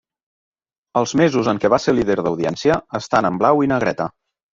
[1.01, 4.09] Els mesos en què va ser líder d'audiència, estan en blau i negreta.